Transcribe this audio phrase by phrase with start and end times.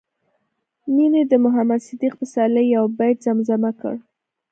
[0.93, 3.95] مينې د محمد صديق پسرلي يو بيت زمزمه کړ